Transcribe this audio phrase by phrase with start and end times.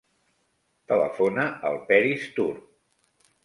[0.93, 2.51] Telefona al Peris Tur.